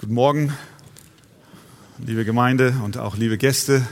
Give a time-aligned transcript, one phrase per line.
[0.00, 0.54] Guten Morgen,
[1.98, 3.86] liebe Gemeinde und auch liebe Gäste.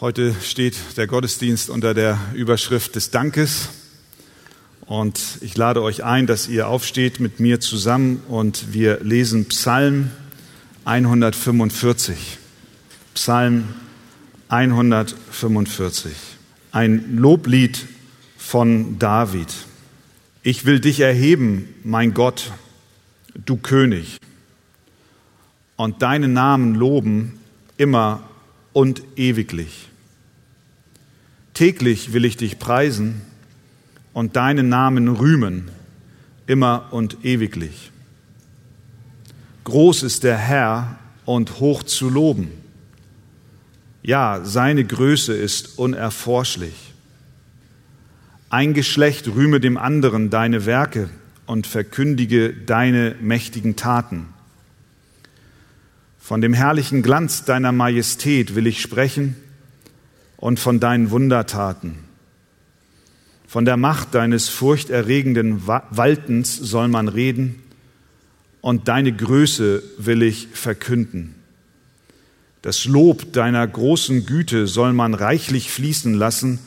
[0.00, 3.70] Heute steht der Gottesdienst unter der Überschrift des Dankes.
[4.86, 10.12] Und ich lade euch ein, dass ihr aufsteht mit mir zusammen und wir lesen Psalm
[10.84, 12.38] 145.
[13.14, 13.64] Psalm
[14.46, 16.12] 145.
[16.70, 17.84] Ein Loblied
[18.36, 19.48] von David.
[20.44, 22.52] Ich will dich erheben, mein Gott,
[23.34, 24.20] du König
[25.76, 27.38] und deinen Namen loben
[27.76, 28.22] immer
[28.72, 29.88] und ewiglich.
[31.54, 33.22] Täglich will ich dich preisen
[34.12, 35.70] und deinen Namen rühmen
[36.46, 37.90] immer und ewiglich.
[39.64, 42.50] Groß ist der Herr und hoch zu loben.
[44.02, 46.92] Ja, seine Größe ist unerforschlich.
[48.50, 51.08] Ein Geschlecht rühme dem anderen deine Werke
[51.46, 54.26] und verkündige deine mächtigen Taten.
[56.22, 59.34] Von dem herrlichen Glanz deiner Majestät will ich sprechen
[60.36, 61.98] und von deinen Wundertaten.
[63.48, 67.60] Von der Macht deines furchterregenden Waltens soll man reden
[68.60, 71.34] und deine Größe will ich verkünden.
[72.62, 76.60] Das Lob deiner großen Güte soll man reichlich fließen lassen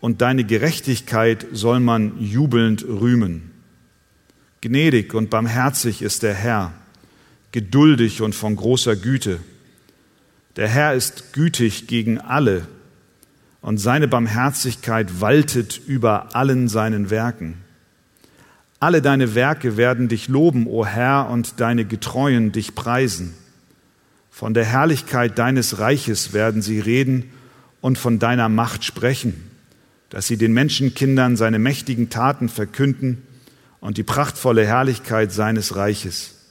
[0.00, 3.50] und deine Gerechtigkeit soll man jubelnd rühmen.
[4.62, 6.72] Gnädig und barmherzig ist der Herr
[7.52, 9.38] geduldig und von großer Güte.
[10.56, 12.66] Der Herr ist gütig gegen alle
[13.62, 17.54] und seine Barmherzigkeit waltet über allen seinen Werken.
[18.80, 23.34] Alle deine Werke werden dich loben, o Herr, und deine Getreuen dich preisen.
[24.28, 27.30] Von der Herrlichkeit deines Reiches werden sie reden
[27.80, 29.34] und von deiner Macht sprechen,
[30.10, 33.22] dass sie den Menschenkindern seine mächtigen Taten verkünden
[33.78, 36.41] und die prachtvolle Herrlichkeit seines Reiches.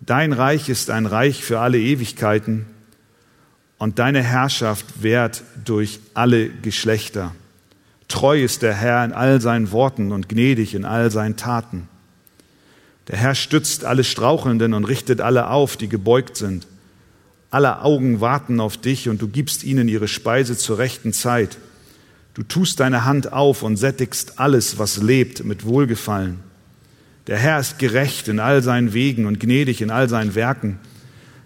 [0.00, 2.66] Dein Reich ist ein Reich für alle Ewigkeiten
[3.78, 7.34] und deine Herrschaft währt durch alle Geschlechter.
[8.08, 11.88] Treu ist der Herr in all seinen Worten und gnädig in all seinen Taten.
[13.08, 16.66] Der Herr stützt alle Strauchelnden und richtet alle auf, die gebeugt sind.
[17.50, 21.56] Alle Augen warten auf dich und du gibst ihnen ihre Speise zur rechten Zeit.
[22.34, 26.40] Du tust deine Hand auf und sättigst alles, was lebt, mit Wohlgefallen.
[27.28, 30.78] Der Herr ist gerecht in all seinen Wegen und gnädig in all seinen Werken.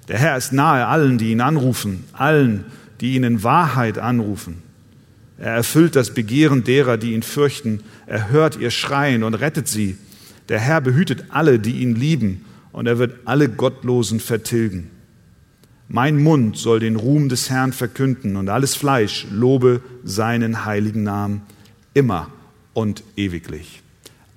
[0.08, 2.64] Der Herr ist nahe allen, die ihn anrufen, allen,
[3.00, 4.62] die ihn in Wahrheit anrufen.
[5.38, 7.80] Er erfüllt das Begehren derer, die ihn fürchten.
[8.06, 9.96] Er hört ihr Schreien und rettet sie.
[10.48, 14.88] Der Herr behütet alle, die ihn lieben, und er wird alle Gottlosen vertilgen.
[15.88, 21.42] Mein Mund soll den Ruhm des Herrn verkünden und alles Fleisch lobe seinen heiligen Namen
[21.92, 22.28] immer
[22.72, 23.82] und ewiglich.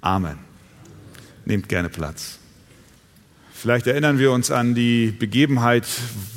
[0.01, 0.44] Amen.
[1.45, 2.39] Nehmt gerne Platz.
[3.53, 5.87] Vielleicht erinnern wir uns an die Begebenheit,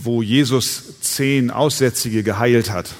[0.02, 2.94] wo Jesus zehn Aussätzige geheilt hat.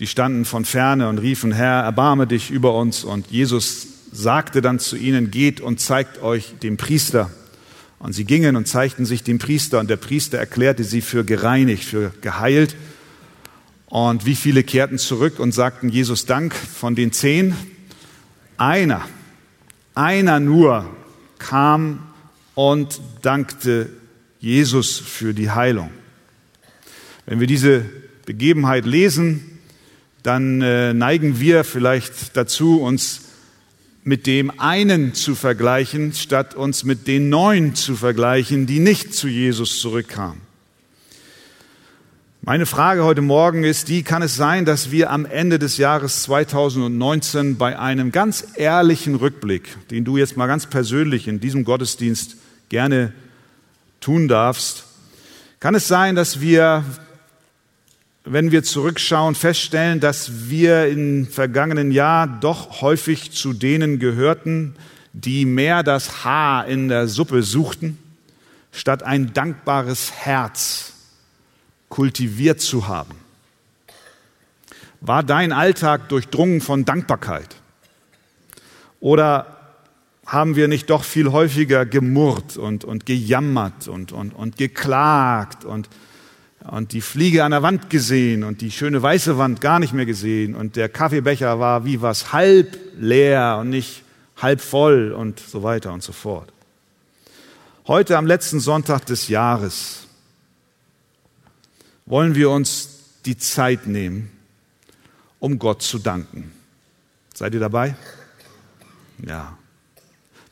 [0.00, 3.04] Die standen von ferne und riefen, Herr, erbarme dich über uns.
[3.04, 7.30] Und Jesus sagte dann zu ihnen, geht und zeigt euch dem Priester.
[7.98, 11.84] Und sie gingen und zeigten sich dem Priester und der Priester erklärte sie für gereinigt,
[11.84, 12.74] für geheilt.
[13.86, 17.54] Und wie viele kehrten zurück und sagten Jesus Dank von den zehn?
[18.56, 19.02] Einer,
[19.94, 20.90] einer nur
[21.42, 21.98] kam
[22.54, 23.90] und dankte
[24.38, 25.90] Jesus für die Heilung.
[27.26, 27.84] Wenn wir diese
[28.26, 29.58] Begebenheit lesen,
[30.22, 33.22] dann äh, neigen wir vielleicht dazu, uns
[34.04, 39.28] mit dem einen zu vergleichen, statt uns mit den neun zu vergleichen, die nicht zu
[39.28, 40.40] Jesus zurückkamen.
[42.44, 46.24] Meine Frage heute Morgen ist die, kann es sein, dass wir am Ende des Jahres
[46.24, 52.34] 2019 bei einem ganz ehrlichen Rückblick, den du jetzt mal ganz persönlich in diesem Gottesdienst
[52.68, 53.12] gerne
[54.00, 54.86] tun darfst,
[55.60, 56.84] kann es sein, dass wir,
[58.24, 64.74] wenn wir zurückschauen, feststellen, dass wir im vergangenen Jahr doch häufig zu denen gehörten,
[65.12, 67.98] die mehr das Haar in der Suppe suchten,
[68.72, 70.91] statt ein dankbares Herz
[71.92, 73.14] kultiviert zu haben?
[75.02, 77.56] War dein Alltag durchdrungen von Dankbarkeit?
[78.98, 79.58] Oder
[80.24, 85.90] haben wir nicht doch viel häufiger gemurrt und, und gejammert und, und, und geklagt und,
[86.66, 90.06] und die Fliege an der Wand gesehen und die schöne weiße Wand gar nicht mehr
[90.06, 94.02] gesehen und der Kaffeebecher war wie was halb leer und nicht
[94.38, 96.50] halb voll und so weiter und so fort.
[97.86, 100.02] Heute am letzten Sonntag des Jahres
[102.06, 104.30] wollen wir uns die Zeit nehmen,
[105.38, 106.52] um Gott zu danken.
[107.34, 107.96] Seid ihr dabei?
[109.24, 109.56] Ja.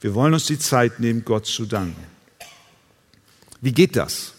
[0.00, 2.02] Wir wollen uns die Zeit nehmen, Gott zu danken.
[3.61, 4.32] Wie geht das?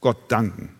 [0.00, 0.70] Gott danken.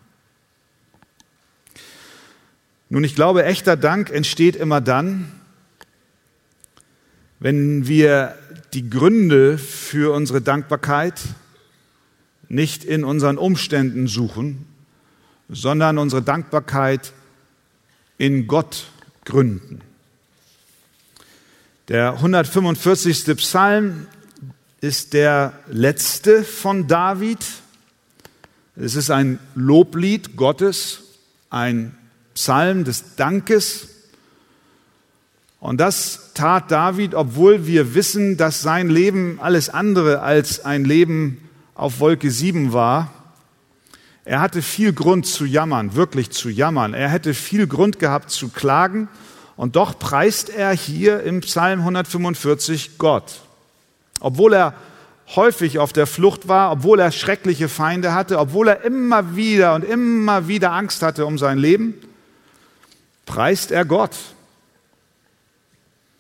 [2.89, 5.33] Nun, ich glaube, echter Dank entsteht immer dann,
[7.39, 8.37] wenn wir
[8.73, 11.21] die Gründe für unsere Dankbarkeit
[12.49, 14.67] nicht in unseren Umständen suchen,
[15.49, 17.13] sondern unsere Dankbarkeit
[18.19, 18.87] in Gott
[19.25, 19.81] gründen.
[21.89, 23.37] Der 145.
[23.37, 24.07] Psalm
[24.81, 27.39] ist der letzte von David.
[28.75, 31.03] Es ist ein Loblied Gottes,
[31.51, 31.97] ein
[32.35, 33.89] Psalm des Dankes.
[35.61, 41.46] Und das tat David, obwohl wir wissen, dass sein Leben alles andere als ein Leben
[41.77, 43.11] auf Wolke 7 war.
[44.25, 46.95] Er hatte viel Grund zu jammern, wirklich zu jammern.
[46.95, 49.09] Er hätte viel Grund gehabt zu klagen.
[49.57, 53.41] Und doch preist er hier im Psalm 145 Gott.
[54.21, 54.75] Obwohl er
[55.35, 59.85] häufig auf der Flucht war, obwohl er schreckliche Feinde hatte, obwohl er immer wieder und
[59.85, 61.95] immer wieder Angst hatte um sein Leben,
[63.27, 64.17] preist er Gott.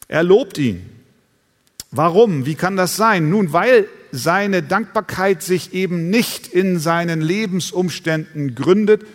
[0.09, 0.89] Er lobt ihn.
[1.91, 2.47] Warum?
[2.47, 3.31] Wie kann das sein?
[3.31, 9.07] Nun, weil seine Dankbarkeit sich eben nicht in seinen Lebensumständen gründet.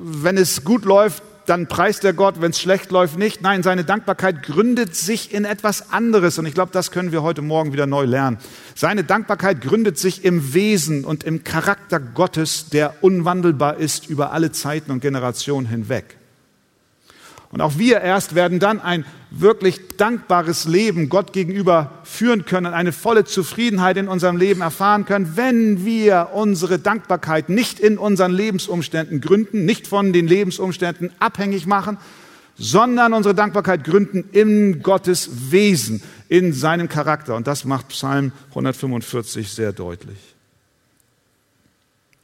[0.00, 3.40] Wenn es gut läuft, dann preist er Gott, wenn es schlecht läuft, nicht.
[3.40, 6.38] Nein, seine Dankbarkeit gründet sich in etwas anderes.
[6.38, 8.38] Und ich glaube, das können wir heute Morgen wieder neu lernen.
[8.74, 14.52] Seine Dankbarkeit gründet sich im Wesen und im Charakter Gottes, der unwandelbar ist über alle
[14.52, 16.17] Zeiten und Generationen hinweg.
[17.50, 22.92] Und auch wir erst werden dann ein wirklich dankbares Leben Gott gegenüber führen können, eine
[22.92, 29.20] volle Zufriedenheit in unserem Leben erfahren können, wenn wir unsere Dankbarkeit nicht in unseren Lebensumständen
[29.20, 31.96] gründen, nicht von den Lebensumständen abhängig machen,
[32.58, 37.34] sondern unsere Dankbarkeit gründen in Gottes Wesen, in seinem Charakter.
[37.34, 40.18] Und das macht Psalm 145 sehr deutlich.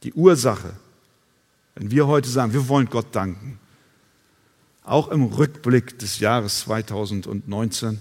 [0.03, 0.73] Die Ursache,
[1.73, 3.59] wenn wir heute sagen, wir wollen Gott danken,
[4.85, 7.99] auch im Rückblick des Jahres 2019,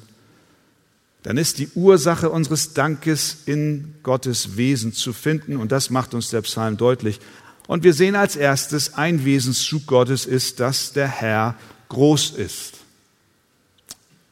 [1.23, 6.29] dann ist die Ursache unseres Dankes in Gottes Wesen zu finden und das macht uns
[6.29, 7.19] der Psalm deutlich.
[7.67, 11.55] Und wir sehen als erstes, ein Wesenszug Gottes ist, dass der Herr
[11.89, 12.75] groß ist.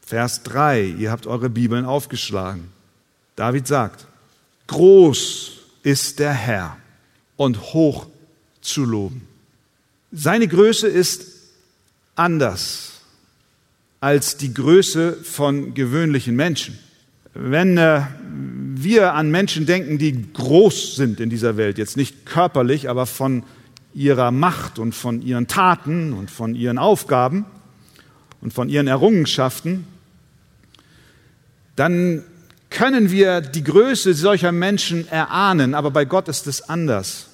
[0.04, 2.70] Vers 3, ihr habt eure Bibeln aufgeschlagen.
[3.36, 4.06] David sagt,
[4.66, 5.52] groß
[5.82, 6.76] ist der Herr
[7.36, 8.06] und hoch
[8.60, 9.26] zu loben.
[10.12, 11.24] Seine Größe ist
[12.14, 12.92] anders
[14.00, 16.78] als die Größe von gewöhnlichen Menschen.
[17.34, 18.02] Wenn äh,
[18.74, 23.44] wir an Menschen denken, die groß sind in dieser Welt, jetzt nicht körperlich, aber von
[23.94, 27.44] ihrer Macht und von ihren Taten und von ihren Aufgaben
[28.40, 29.86] und von ihren Errungenschaften,
[31.76, 32.24] dann
[32.70, 37.28] können wir die Größe solcher Menschen erahnen, aber bei Gott ist es anders.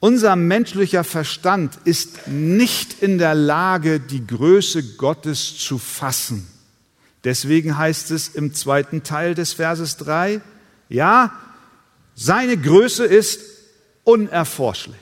[0.00, 6.48] Unser menschlicher Verstand ist nicht in der Lage, die Größe Gottes zu fassen.
[7.24, 10.40] Deswegen heißt es im zweiten Teil des Verses 3,
[10.88, 11.32] ja,
[12.14, 13.40] seine Größe ist
[14.04, 14.96] unerforschlich.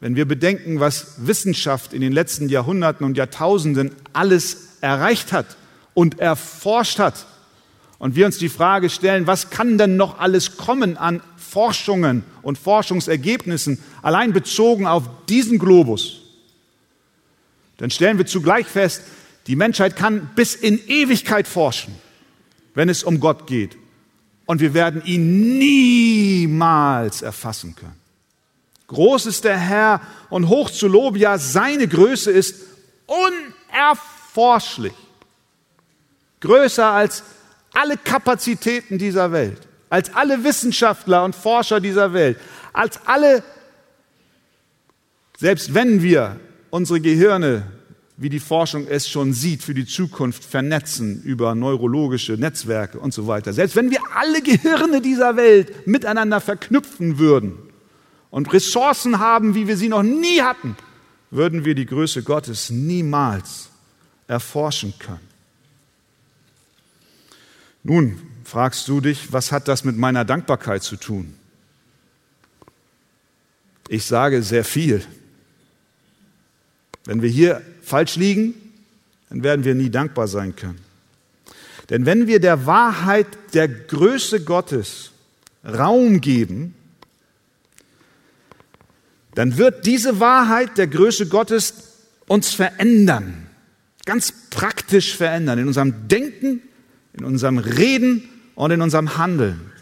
[0.00, 5.58] Wenn wir bedenken, was Wissenschaft in den letzten Jahrhunderten und Jahrtausenden alles erreicht hat
[5.92, 7.26] und erforscht hat,
[8.00, 11.20] und wir uns die Frage stellen, was kann denn noch alles kommen an
[11.50, 16.20] Forschungen und Forschungsergebnissen, allein bezogen auf diesen Globus,
[17.78, 19.02] dann stellen wir zugleich fest,
[19.46, 21.94] die Menschheit kann bis in Ewigkeit forschen,
[22.74, 23.76] wenn es um Gott geht.
[24.46, 27.98] Und wir werden ihn niemals erfassen können.
[28.86, 32.56] Groß ist der Herr und hoch zu loben, ja, seine Größe ist
[33.06, 34.92] unerforschlich.
[36.40, 37.22] Größer als
[37.72, 42.38] alle Kapazitäten dieser Welt als alle Wissenschaftler und Forscher dieser Welt,
[42.72, 43.42] als alle,
[45.36, 47.66] selbst wenn wir unsere Gehirne,
[48.16, 53.26] wie die Forschung es schon sieht, für die Zukunft vernetzen über neurologische Netzwerke und so
[53.26, 57.58] weiter, selbst wenn wir alle Gehirne dieser Welt miteinander verknüpfen würden
[58.30, 60.76] und Ressourcen haben, wie wir sie noch nie hatten,
[61.30, 63.70] würden wir die Größe Gottes niemals
[64.28, 65.28] erforschen können.
[67.82, 71.34] Nun, fragst du dich, was hat das mit meiner Dankbarkeit zu tun?
[73.88, 75.04] Ich sage sehr viel.
[77.04, 78.54] Wenn wir hier falsch liegen,
[79.28, 80.80] dann werden wir nie dankbar sein können.
[81.90, 85.12] Denn wenn wir der Wahrheit der Größe Gottes
[85.64, 86.74] Raum geben,
[89.36, 91.74] dann wird diese Wahrheit der Größe Gottes
[92.26, 93.46] uns verändern,
[94.06, 96.62] ganz praktisch verändern, in unserem Denken,
[97.12, 98.28] in unserem Reden
[98.60, 99.72] und in unserem Handeln.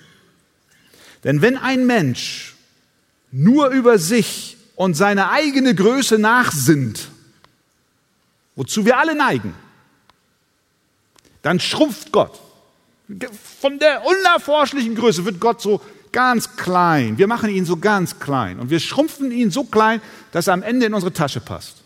[1.24, 2.54] Denn wenn ein Mensch
[3.32, 7.08] nur über sich und seine eigene Größe nachsinnt,
[8.54, 9.52] wozu wir alle neigen,
[11.42, 12.38] dann schrumpft Gott.
[13.60, 15.80] Von der unerforschlichen Größe wird Gott so
[16.12, 17.18] ganz klein.
[17.18, 20.62] Wir machen ihn so ganz klein und wir schrumpfen ihn so klein, dass er am
[20.62, 21.78] Ende in unsere Tasche passt.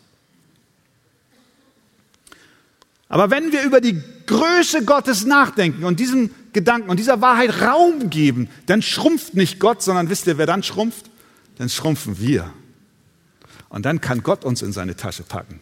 [3.12, 8.08] Aber wenn wir über die Größe Gottes nachdenken und diesem Gedanken und dieser Wahrheit Raum
[8.08, 11.10] geben, dann schrumpft nicht Gott, sondern wisst ihr, wer dann schrumpft?
[11.58, 12.50] Dann schrumpfen wir.
[13.68, 15.60] Und dann kann Gott uns in seine Tasche packen.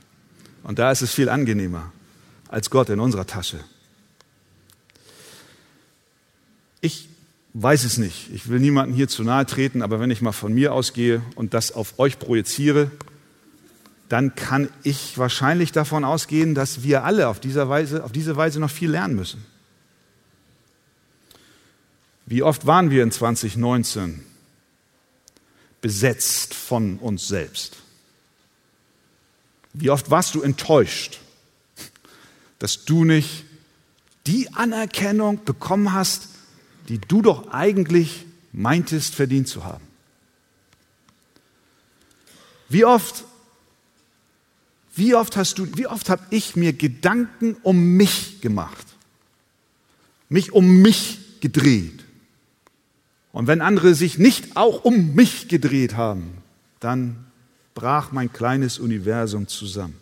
[0.63, 1.91] Und da ist es viel angenehmer
[2.47, 3.59] als Gott in unserer Tasche.
[6.81, 7.09] Ich
[7.55, 8.31] weiß es nicht.
[8.33, 11.53] Ich will niemandem hier zu nahe treten, aber wenn ich mal von mir ausgehe und
[11.53, 12.93] das auf euch projiziere,
[14.11, 18.59] dann kann ich wahrscheinlich davon ausgehen, dass wir alle auf, dieser Weise, auf diese Weise
[18.59, 19.47] noch viel lernen müssen.
[22.27, 24.21] Wie oft waren wir in 2019
[25.81, 27.77] besetzt von uns selbst?
[29.73, 31.21] Wie oft warst du enttäuscht,
[32.59, 33.45] dass du nicht
[34.27, 36.31] die Anerkennung bekommen hast,
[36.89, 39.87] die du doch eigentlich meintest verdient zu haben?
[42.69, 43.25] Wie oft
[45.01, 48.87] wie oft hast du, wie oft habe ich mir Gedanken um mich gemacht?
[50.29, 52.05] Mich um mich gedreht.
[53.33, 56.35] Und wenn andere sich nicht auch um mich gedreht haben,
[56.81, 57.25] dann
[57.75, 59.97] brach mein kleines Universum zusammen.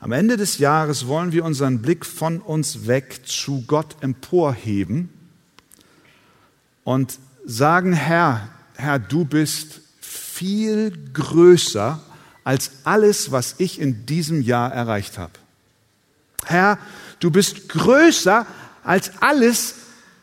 [0.00, 5.08] Am Ende des Jahres wollen wir unseren Blick von uns weg zu Gott emporheben
[6.84, 12.02] und sagen, Herr, Herr, du bist viel größer
[12.48, 15.34] als alles, was ich in diesem Jahr erreicht habe.
[16.46, 16.78] Herr,
[17.20, 18.46] du bist größer
[18.82, 19.74] als alles,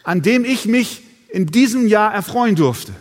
[0.02, 2.96] an dem ich mich in diesem Jahr erfreuen durfte.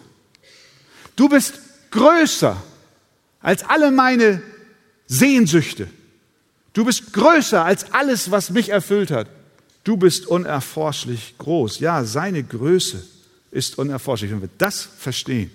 [1.17, 1.55] Du bist
[1.91, 2.63] größer
[3.41, 4.43] als alle meine
[5.07, 5.89] Sehnsüchte.
[6.75, 9.29] Du bist größer als alles, was mich erfüllt hat.
[9.85, 11.79] Du bist unerforschlich groß.
[11.79, 13.03] Ja, seine Größe
[13.51, 14.33] ist unerforschlich.
[14.33, 15.51] Wenn wir das verstehen,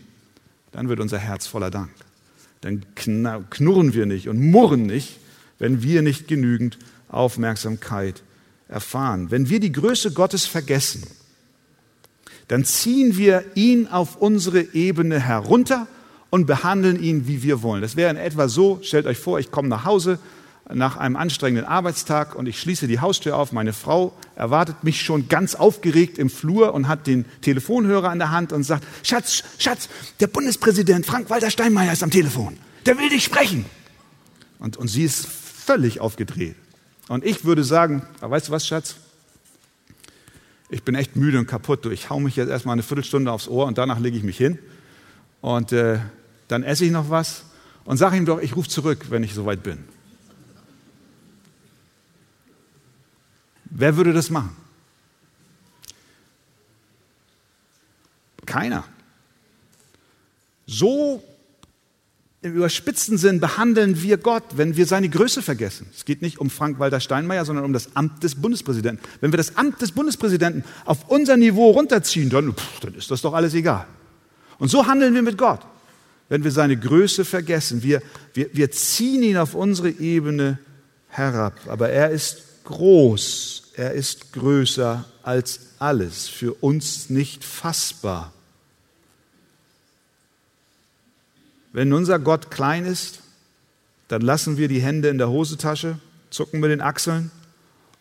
[0.71, 1.91] dann wird unser Herz voller Dank
[2.61, 5.17] dann knurren wir nicht und murren nicht,
[5.59, 6.77] wenn wir nicht genügend
[7.09, 8.21] Aufmerksamkeit
[8.67, 9.31] erfahren.
[9.31, 11.03] Wenn wir die Größe Gottes vergessen,
[12.47, 15.87] dann ziehen wir ihn auf unsere Ebene herunter
[16.29, 17.81] und behandeln ihn, wie wir wollen.
[17.81, 20.19] Das wäre in etwa so, stellt euch vor, ich komme nach Hause
[20.71, 23.51] nach einem anstrengenden Arbeitstag und ich schließe die Haustür auf.
[23.51, 28.31] Meine Frau erwartet mich schon ganz aufgeregt im Flur und hat den Telefonhörer an der
[28.31, 32.57] Hand und sagt, Schatz, Schatz, der Bundespräsident Frank-Walter Steinmeier ist am Telefon.
[32.85, 33.65] Der will dich sprechen.
[34.59, 36.55] Und, und sie ist völlig aufgedreht.
[37.07, 38.95] Und ich würde sagen, weißt du was, Schatz?
[40.69, 41.87] Ich bin echt müde und kaputt.
[41.87, 44.59] Ich hau mich jetzt erstmal eine Viertelstunde aufs Ohr und danach lege ich mich hin.
[45.41, 45.99] Und äh,
[46.47, 47.43] dann esse ich noch was
[47.85, 49.79] und sage ihm doch, ich rufe zurück, wenn ich soweit bin.
[53.69, 54.55] Wer würde das machen?
[58.45, 58.83] Keiner.
[60.65, 61.23] So
[62.41, 65.87] im überspitzten Sinn behandeln wir Gott, wenn wir seine Größe vergessen.
[65.93, 69.03] Es geht nicht um Frank-Walter Steinmeier, sondern um das Amt des Bundespräsidenten.
[69.19, 73.21] Wenn wir das Amt des Bundespräsidenten auf unser Niveau runterziehen, dann, pff, dann ist das
[73.21, 73.87] doch alles egal.
[74.57, 75.59] Und so handeln wir mit Gott,
[76.29, 77.83] wenn wir seine Größe vergessen.
[77.83, 78.01] Wir,
[78.33, 80.59] wir, wir ziehen ihn auf unsere Ebene
[81.09, 81.53] herab.
[81.67, 88.33] Aber er ist groß er ist größer als alles, für uns nicht fassbar.
[91.71, 93.21] Wenn unser Gott klein ist,
[94.09, 95.97] dann lassen wir die Hände in der Hosentasche,
[96.29, 97.31] zucken mit den Achseln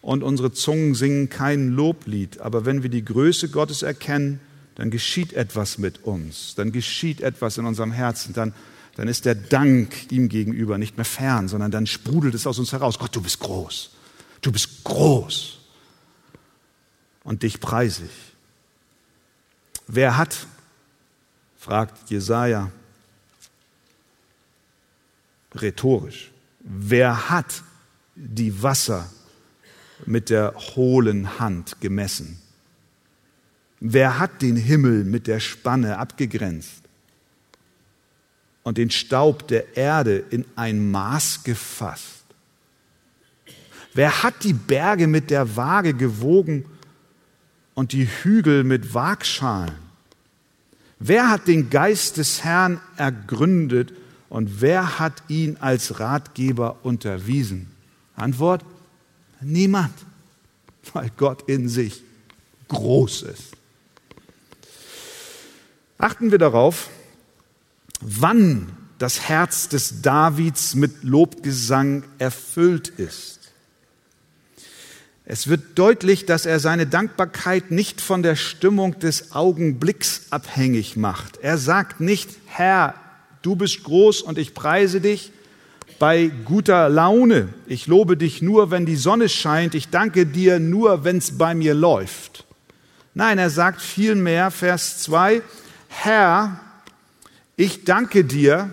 [0.03, 2.41] und unsere Zungen singen kein Loblied.
[2.41, 4.41] Aber wenn wir die Größe Gottes erkennen,
[4.75, 8.53] dann geschieht etwas mit uns, dann geschieht etwas in unserem Herzen, dann,
[8.97, 12.73] dann ist der Dank ihm gegenüber nicht mehr fern, sondern dann sprudelt es aus uns
[12.73, 12.99] heraus.
[12.99, 13.91] Gott, du bist groß.
[14.41, 15.59] Du bist groß
[17.25, 18.35] und dich preise ich.
[19.87, 20.47] Wer hat,
[21.59, 22.71] fragt Jesaja
[25.55, 26.31] rhetorisch,
[26.61, 27.63] wer hat
[28.15, 29.11] die Wasser
[30.07, 32.39] mit der hohlen Hand gemessen?
[33.81, 36.83] Wer hat den Himmel mit der Spanne abgegrenzt
[38.63, 42.18] und den Staub der Erde in ein Maß gefasst?
[43.99, 46.67] Wer hat die Berge mit der Waage gewogen
[47.75, 49.75] und die Hügel mit Waagschalen?
[51.01, 53.93] Wer hat den Geist des Herrn ergründet
[54.29, 57.73] und wer hat ihn als Ratgeber unterwiesen?
[58.15, 58.65] Antwort,
[59.41, 59.95] niemand,
[60.93, 62.01] weil Gott in sich
[62.69, 63.57] groß ist.
[65.99, 66.89] Achten wir darauf,
[68.01, 73.38] wann das Herz des Davids mit Lobgesang erfüllt ist.
[75.31, 81.37] Es wird deutlich, dass er seine Dankbarkeit nicht von der Stimmung des Augenblicks abhängig macht.
[81.43, 82.95] Er sagt nicht, Herr,
[83.43, 85.31] du bist groß und ich preise dich
[85.99, 87.51] bei guter Laune.
[87.67, 89.75] Ich lobe dich nur, wenn die Sonne scheint.
[89.75, 92.47] Ich danke dir nur, wenn es bei mir läuft.
[93.13, 95.43] Nein, er sagt vielmehr, Vers 2,
[95.89, 96.59] Herr,
[97.55, 98.71] ich danke dir,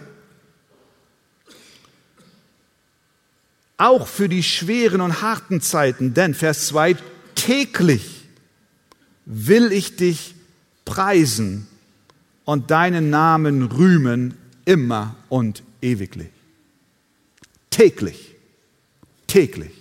[3.78, 6.96] auch für die schweren und harten Zeiten, denn Vers 2,
[7.36, 8.26] täglich
[9.26, 10.36] will ich dich
[10.86, 11.68] preisen
[12.46, 16.30] und deinen Namen rühmen immer und ewiglich.
[17.70, 18.36] Täglich,
[19.28, 19.72] täglich.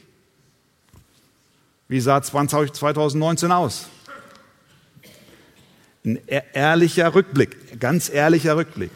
[1.89, 3.87] Wie sah 2019 aus?
[6.05, 8.91] Ein e-, ehrlicher Rückblick, ganz ehrlicher Rückblick.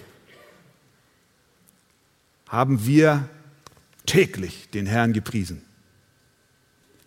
[2.48, 3.28] Haben wir
[4.08, 5.62] täglich den Herrn gepriesen.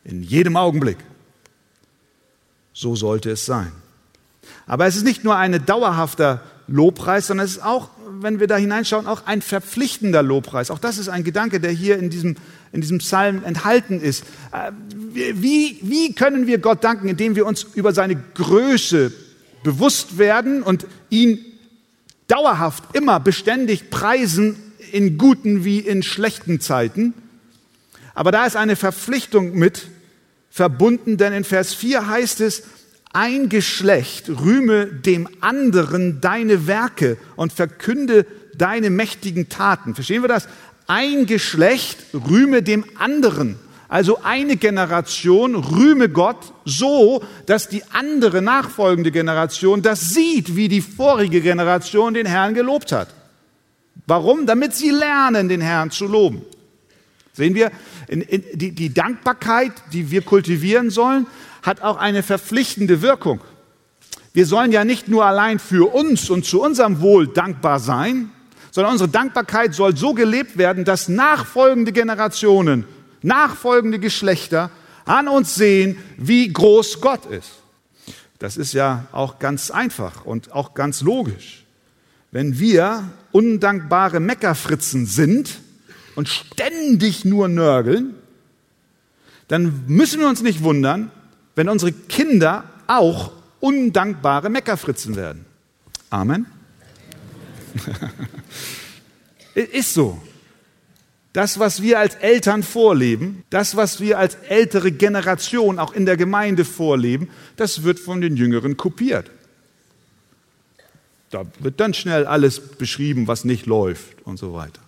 [0.05, 0.98] In jedem Augenblick.
[2.74, 3.72] So sollte es sein.
[4.65, 7.89] Aber es ist nicht nur ein dauerhafter Lobpreis, sondern es ist auch,
[8.20, 10.72] wenn wir da hineinschauen, auch ein verpflichtender Lobpreis.
[10.72, 12.38] Auch das ist ein Gedanke, der hier in diesem,
[12.72, 14.24] in diesem Psalm enthalten ist.
[14.51, 14.72] Äh,
[15.13, 19.12] wie, wie können wir Gott danken, indem wir uns über seine Größe
[19.63, 21.39] bewusst werden und ihn
[22.27, 27.13] dauerhaft, immer beständig preisen in guten wie in schlechten Zeiten.
[28.13, 29.88] Aber da ist eine Verpflichtung mit
[30.50, 32.63] verbunden, denn in Vers 4 heißt es,
[33.13, 39.95] ein Geschlecht rühme dem anderen deine Werke und verkünde deine mächtigen Taten.
[39.95, 40.48] Verstehen wir das?
[40.88, 43.57] Ein Geschlecht rühme dem anderen.
[43.89, 50.79] Also eine Generation rühme Gott so, dass die andere nachfolgende Generation das sieht, wie die
[50.79, 53.10] vorige Generation den Herrn gelobt hat.
[54.07, 54.45] Warum?
[54.45, 56.41] Damit sie lernen, den Herrn zu loben.
[57.33, 57.71] Sehen wir,
[58.07, 61.27] in, in, die, die Dankbarkeit, die wir kultivieren sollen,
[61.61, 63.41] hat auch eine verpflichtende Wirkung.
[64.33, 68.31] Wir sollen ja nicht nur allein für uns und zu unserem Wohl dankbar sein,
[68.71, 72.85] sondern unsere Dankbarkeit soll so gelebt werden, dass nachfolgende Generationen,
[73.21, 74.71] nachfolgende Geschlechter
[75.05, 77.51] an uns sehen, wie groß Gott ist.
[78.39, 81.65] Das ist ja auch ganz einfach und auch ganz logisch.
[82.31, 85.59] Wenn wir undankbare Meckerfritzen sind
[86.15, 88.15] und ständig nur nörgeln,
[89.48, 91.11] dann müssen wir uns nicht wundern,
[91.55, 95.46] wenn unsere Kinder auch undankbare Meckerfritzen werden.
[96.09, 96.46] Amen.
[99.53, 100.22] Ist so.
[101.33, 106.17] Das, was wir als Eltern vorleben, das, was wir als ältere Generation auch in der
[106.17, 109.31] Gemeinde vorleben, das wird von den Jüngeren kopiert.
[111.31, 114.81] Da wird dann schnell alles beschrieben, was nicht läuft und so weiter.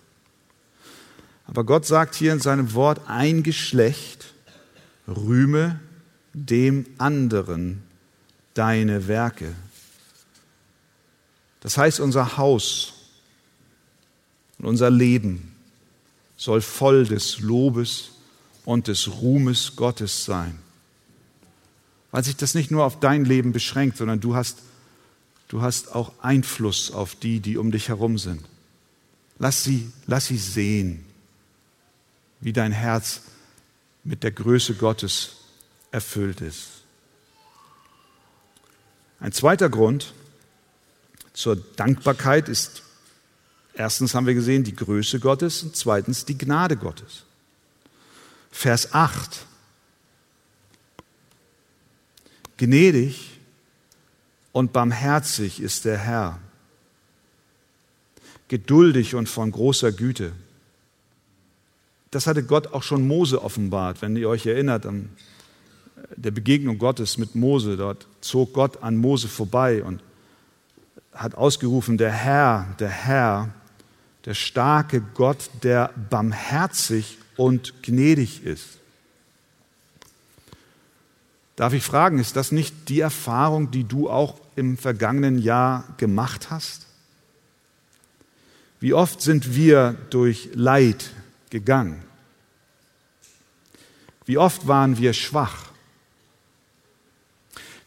[1.46, 4.32] Aber Gott sagt hier in seinem Wort, ein Geschlecht
[5.08, 5.80] rühme
[6.32, 7.82] dem anderen
[8.54, 9.54] deine Werke.
[11.60, 12.92] Das heißt, unser Haus
[14.58, 15.54] und unser Leben
[16.36, 18.10] soll voll des Lobes
[18.64, 20.58] und des Ruhmes Gottes sein.
[22.10, 24.58] Weil sich das nicht nur auf dein Leben beschränkt, sondern du hast
[25.48, 28.42] du hast auch Einfluss auf die, die um dich herum sind.
[29.38, 31.04] Lass sie, lass sie sehen,
[32.40, 33.22] wie dein Herz
[34.04, 35.36] mit der Größe Gottes
[35.90, 36.68] erfüllt ist.
[39.20, 40.12] Ein zweiter Grund
[41.32, 42.82] zur Dankbarkeit ist,
[43.72, 47.24] erstens haben wir gesehen, die Größe Gottes und zweitens die Gnade Gottes.
[48.50, 49.46] Vers 8.
[52.56, 53.33] Gnädig
[54.54, 56.38] und barmherzig ist der Herr,
[58.46, 60.32] geduldig und von großer Güte.
[62.12, 65.10] Das hatte Gott auch schon Mose offenbart, wenn ihr euch erinnert an
[66.14, 67.76] der Begegnung Gottes mit Mose.
[67.76, 70.00] Dort zog Gott an Mose vorbei und
[71.12, 73.52] hat ausgerufen, der Herr, der Herr,
[74.24, 78.78] der starke Gott, der barmherzig und gnädig ist.
[81.56, 86.50] Darf ich fragen, ist das nicht die Erfahrung, die du auch im vergangenen Jahr gemacht
[86.50, 86.86] hast?
[88.80, 91.10] Wie oft sind wir durch Leid
[91.50, 92.02] gegangen?
[94.26, 95.70] Wie oft waren wir schwach?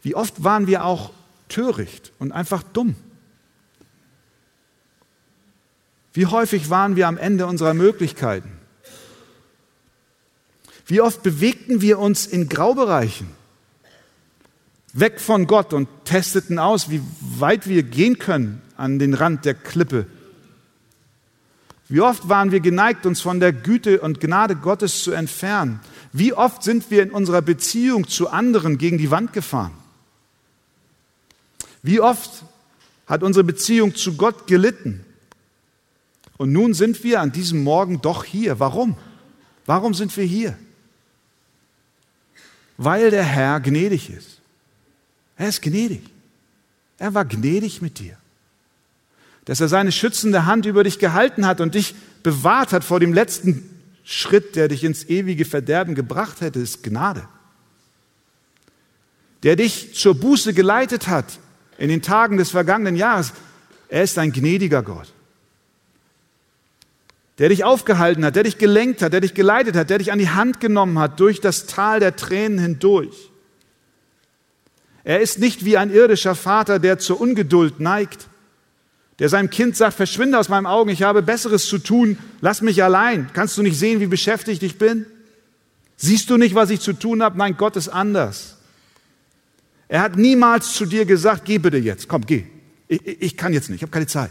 [0.02, 1.12] Wie oft waren wir auch
[1.48, 2.96] töricht und einfach dumm?
[6.12, 8.50] Wie häufig waren wir am Ende unserer Möglichkeiten?
[10.86, 13.37] Wie oft bewegten wir uns in Graubereichen?
[14.92, 19.54] Weg von Gott und testeten aus, wie weit wir gehen können an den Rand der
[19.54, 20.06] Klippe.
[21.88, 25.80] Wie oft waren wir geneigt, uns von der Güte und Gnade Gottes zu entfernen?
[26.12, 29.72] Wie oft sind wir in unserer Beziehung zu anderen gegen die Wand gefahren?
[31.82, 32.44] Wie oft
[33.06, 35.04] hat unsere Beziehung zu Gott gelitten?
[36.36, 38.60] Und nun sind wir an diesem Morgen doch hier.
[38.60, 38.96] Warum?
[39.64, 40.58] Warum sind wir hier?
[42.76, 44.37] Weil der Herr gnädig ist.
[45.38, 46.02] Er ist gnädig.
[46.98, 48.18] Er war gnädig mit dir.
[49.46, 53.14] Dass er seine schützende Hand über dich gehalten hat und dich bewahrt hat vor dem
[53.14, 53.70] letzten
[54.04, 57.26] Schritt, der dich ins ewige Verderben gebracht hätte, ist Gnade.
[59.44, 61.38] Der dich zur Buße geleitet hat
[61.78, 63.32] in den Tagen des vergangenen Jahres,
[63.88, 65.14] er ist ein gnädiger Gott
[67.38, 70.18] der dich aufgehalten hat, der dich gelenkt hat, der dich geleitet hat, der dich an
[70.18, 73.27] die Hand genommen hat durch das Tal der Tränen hindurch.
[75.08, 78.28] Er ist nicht wie ein irdischer Vater, der zur Ungeduld neigt,
[79.18, 82.84] der seinem Kind sagt, verschwinde aus meinem Augen, ich habe Besseres zu tun, lass mich
[82.84, 83.30] allein.
[83.32, 85.06] Kannst du nicht sehen, wie beschäftigt ich bin?
[85.96, 87.38] Siehst du nicht, was ich zu tun habe?
[87.38, 88.58] Nein, Gott ist anders.
[89.88, 92.44] Er hat niemals zu dir gesagt, geh bitte jetzt, komm, geh.
[92.86, 94.30] Ich, ich kann jetzt nicht, ich habe keine Zeit.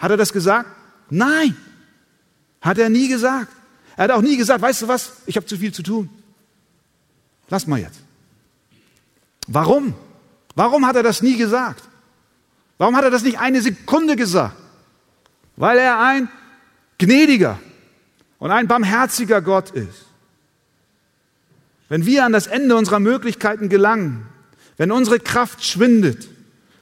[0.00, 0.68] Hat er das gesagt?
[1.10, 1.56] Nein.
[2.60, 3.52] Hat er nie gesagt.
[3.96, 6.10] Er hat auch nie gesagt, weißt du was, ich habe zu viel zu tun.
[7.48, 8.00] Lass mal jetzt.
[9.46, 9.94] Warum?
[10.58, 11.84] Warum hat er das nie gesagt?
[12.78, 14.56] Warum hat er das nicht eine Sekunde gesagt?
[15.54, 16.28] Weil er ein
[16.98, 17.60] gnädiger
[18.40, 20.06] und ein barmherziger Gott ist.
[21.88, 24.26] Wenn wir an das Ende unserer Möglichkeiten gelangen,
[24.78, 26.26] wenn unsere Kraft schwindet,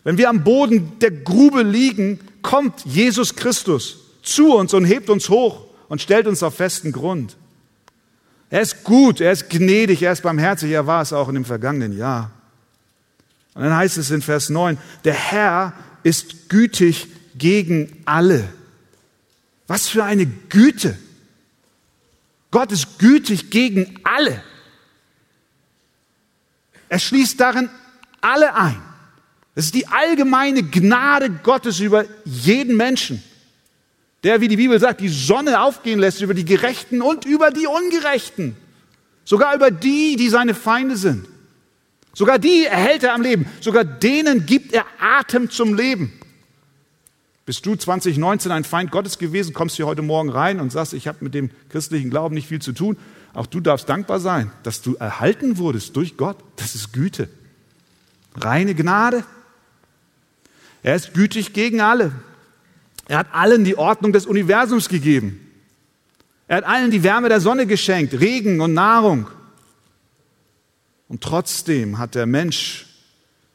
[0.04, 5.28] wenn wir am Boden der Grube liegen, kommt Jesus Christus zu uns und hebt uns
[5.28, 7.36] hoch und stellt uns auf festen Grund.
[8.48, 11.44] Er ist gut, er ist gnädig, er ist barmherzig, er war es auch in dem
[11.44, 12.30] vergangenen Jahr.
[13.56, 15.72] Und dann heißt es in Vers 9, der Herr
[16.04, 18.48] ist gütig gegen alle.
[19.66, 20.96] Was für eine Güte.
[22.52, 24.40] Gott ist gütig gegen alle.
[26.88, 27.68] Er schließt darin
[28.20, 28.80] alle ein.
[29.56, 33.20] Das ist die allgemeine Gnade Gottes über jeden Menschen
[34.26, 37.68] der, wie die Bibel sagt, die Sonne aufgehen lässt über die Gerechten und über die
[37.68, 38.56] Ungerechten.
[39.24, 41.28] Sogar über die, die seine Feinde sind.
[42.16, 43.44] Sogar die erhält er am Leben.
[43.60, 46.14] Sogar denen gibt er Atem zum Leben.
[47.44, 51.08] Bist du 2019 ein Feind Gottes gewesen, kommst hier heute Morgen rein und sagst, ich
[51.08, 52.96] habe mit dem christlichen Glauben nicht viel zu tun.
[53.34, 56.38] Auch du darfst dankbar sein, dass du erhalten wurdest durch Gott.
[56.56, 57.28] Das ist Güte.
[58.34, 59.22] Reine Gnade.
[60.82, 62.12] Er ist gütig gegen alle.
[63.08, 65.38] Er hat allen die Ordnung des Universums gegeben.
[66.48, 69.26] Er hat allen die Wärme der Sonne geschenkt, Regen und Nahrung.
[71.08, 72.86] Und trotzdem hat der Mensch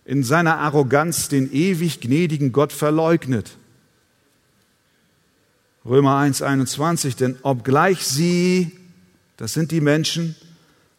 [0.06, 3.58] in seiner Arroganz den ewig gnädigen Gott verleugnet.
[5.86, 8.72] Römer 1, 21, denn obgleich sie,
[9.38, 10.36] das sind die Menschen,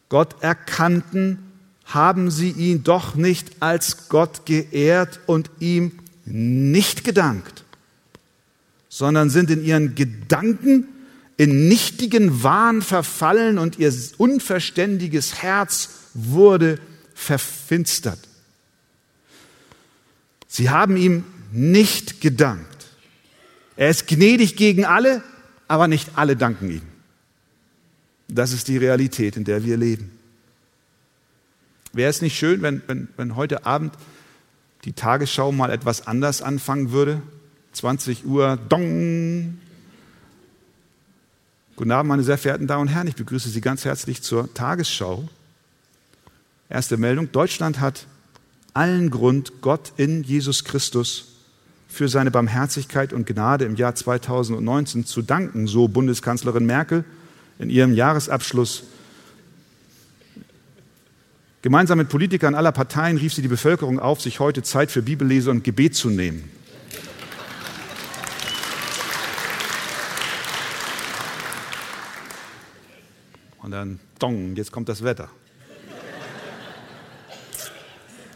[0.09, 1.39] Gott erkannten,
[1.85, 7.63] haben sie ihn doch nicht als Gott geehrt und ihm nicht gedankt
[8.93, 10.87] sondern sind in ihren Gedanken
[11.35, 16.79] in nichtigen Wahn verfallen und ihr unverständiges Herz wurde
[17.13, 18.19] verfinstert.
[20.47, 22.67] Sie haben ihm nicht gedankt.
[23.75, 25.23] Er ist gnädig gegen alle,
[25.67, 26.81] aber nicht alle danken ihm.
[28.27, 30.11] Das ist die Realität, in der wir leben.
[31.91, 33.93] Wäre es nicht schön, wenn, wenn, wenn heute Abend
[34.85, 37.21] die Tagesschau mal etwas anders anfangen würde?
[37.73, 39.59] 20 Uhr, dong.
[41.75, 45.27] Guten Abend, meine sehr verehrten Damen und Herren, ich begrüße Sie ganz herzlich zur Tagesschau.
[46.73, 48.07] Erste Meldung, Deutschland hat
[48.73, 51.35] allen Grund, Gott in Jesus Christus
[51.87, 57.05] für seine Barmherzigkeit und Gnade im Jahr 2019 zu danken, so Bundeskanzlerin Merkel
[57.59, 58.85] in ihrem Jahresabschluss.
[61.61, 65.51] Gemeinsam mit Politikern aller Parteien rief sie die Bevölkerung auf, sich heute Zeit für Bibellese
[65.51, 66.49] und Gebet zu nehmen.
[73.61, 75.29] Und dann, dong, jetzt kommt das Wetter.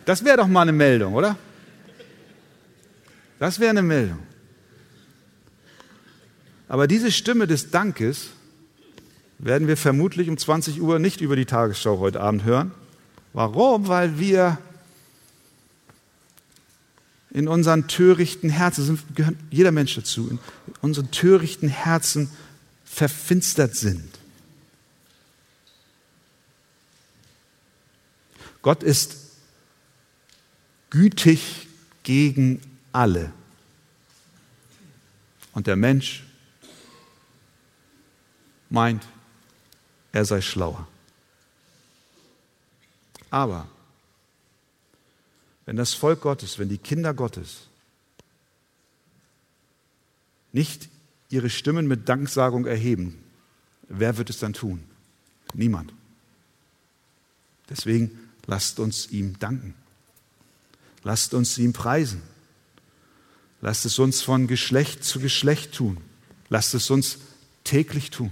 [0.07, 1.35] Das wäre doch mal eine Meldung, oder?
[3.39, 4.19] Das wäre eine Meldung.
[6.69, 8.29] Aber diese Stimme des Dankes
[9.37, 12.71] werden wir vermutlich um 20 Uhr nicht über die Tagesschau heute Abend hören.
[13.33, 13.89] Warum?
[13.89, 14.57] Weil wir
[17.31, 20.39] in unseren törichten Herzen, gehört jeder Mensch dazu, in
[20.79, 22.31] unseren törichten Herzen
[22.85, 24.07] verfinstert sind.
[28.61, 29.26] Gott ist
[30.89, 31.67] gütig
[32.03, 33.31] gegen alle.
[35.53, 36.23] Und der Mensch
[38.69, 39.05] meint,
[40.11, 40.87] er sei schlauer.
[43.29, 43.67] Aber
[45.65, 47.67] wenn das Volk Gottes, wenn die Kinder Gottes
[50.53, 50.89] nicht
[51.29, 53.21] ihre Stimmen mit Danksagung erheben,
[53.89, 54.83] wer wird es dann tun?
[55.53, 55.93] Niemand.
[57.69, 59.73] Deswegen lasst uns ihm danken.
[61.07, 62.21] Lasst uns ihm preisen.
[63.61, 65.99] Lasst es uns von Geschlecht zu Geschlecht tun.
[66.49, 67.19] Lasst es uns
[67.63, 68.29] täglich tun.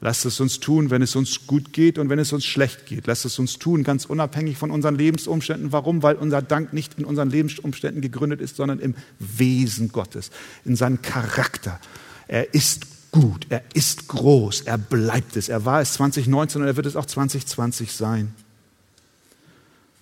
[0.00, 3.06] Lasst es uns tun, wenn es uns gut geht und wenn es uns schlecht geht.
[3.06, 5.70] Lasst es uns tun, ganz unabhängig von unseren Lebensumständen.
[5.70, 6.02] Warum?
[6.02, 10.30] Weil unser Dank nicht in unseren Lebensumständen gegründet ist, sondern im Wesen Gottes,
[10.64, 11.78] in seinem Charakter.
[12.26, 15.50] Er ist gut, er ist groß, er bleibt es.
[15.50, 18.34] Er war es 2019 und er wird es auch 2020 sein.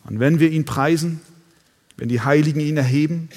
[0.04, 1.20] Und wenn wir ihn preisen,
[1.96, 3.28] wenn die Heiligen ihn erheben,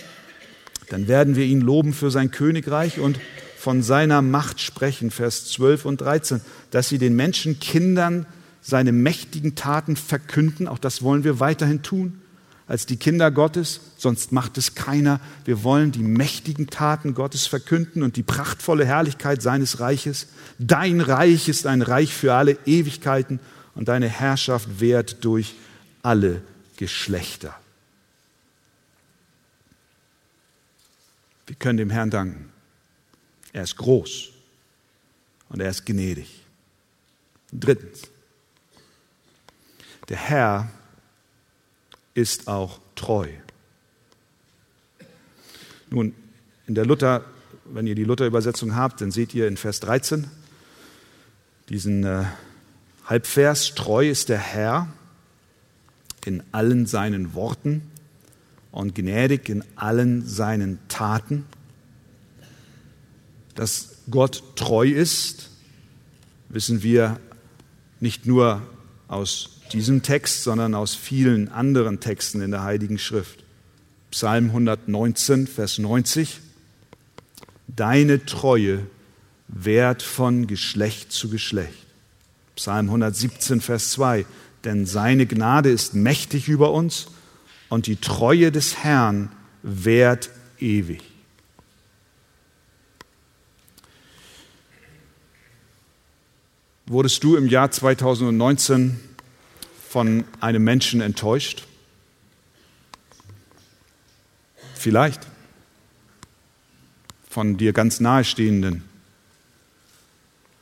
[0.89, 3.20] dann werden wir ihn loben für sein Königreich und
[3.58, 6.41] von seiner Macht sprechen, Vers 12 und 13,
[6.72, 8.26] dass sie den Menschenkindern
[8.62, 10.67] seine mächtigen Taten verkünden.
[10.67, 12.22] Auch das wollen wir weiterhin tun
[12.67, 15.22] als die Kinder Gottes, sonst macht es keiner.
[15.46, 20.28] Wir wollen die mächtigen Taten Gottes verkünden und die prachtvolle Herrlichkeit seines Reiches.
[20.60, 23.39] Dein Reich ist ein Reich für alle Ewigkeiten
[23.74, 25.56] und deine Herrschaft währt durch
[26.04, 26.41] alle
[26.76, 27.56] Geschlechter.
[31.48, 32.52] Wir können dem Herrn danken.
[33.54, 34.30] Er ist groß
[35.50, 36.44] und er ist gnädig.
[37.52, 38.04] Drittens,
[40.10, 40.70] der Herr
[42.14, 43.30] ist auch treu.
[45.90, 46.14] Nun,
[46.68, 47.24] in der Luther,
[47.66, 50.30] wenn ihr die Luther-Übersetzung habt, dann seht ihr in Vers 13
[51.70, 52.26] diesen äh,
[53.06, 54.88] Halbvers, treu ist der Herr
[56.26, 57.90] in allen seinen Worten
[58.78, 61.46] und gnädig in allen seinen Taten.
[63.56, 65.50] Dass Gott treu ist,
[66.50, 67.20] wissen wir
[68.00, 68.62] nicht nur
[69.08, 73.44] aus diesem Text, sondern aus vielen anderen Texten in der Heiligen Schrift.
[74.12, 76.40] Psalm 119, Vers 90.
[77.68, 78.86] Deine Treue
[79.48, 81.88] währt von Geschlecht zu Geschlecht.
[82.56, 84.28] Psalm 117, Vers 2.
[84.66, 87.08] Denn seine Gnade ist mächtig über uns
[87.70, 91.04] und die Treue des Herrn währt ewig.
[96.86, 98.98] Wurdest du im Jahr 2019
[99.90, 101.68] von einem Menschen enttäuscht?
[104.74, 105.28] Vielleicht
[107.30, 108.84] von dir ganz nahestehenden,